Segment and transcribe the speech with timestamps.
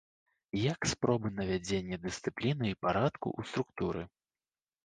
[0.61, 4.01] Як спробы навядзення дысцыпліны і парадку ў структуры.